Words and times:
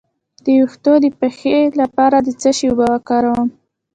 د 0.43 0.45
ویښتو 0.57 0.93
د 1.03 1.05
پخې 1.19 1.57
لپاره 1.81 2.17
د 2.21 2.27
څه 2.41 2.49
شي 2.57 2.65
اوبه 2.69 2.85
وکاروم؟ 2.93 3.47